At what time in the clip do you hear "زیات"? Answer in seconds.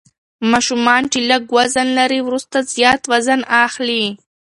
2.73-3.01